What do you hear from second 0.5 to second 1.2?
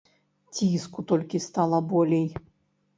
Ціску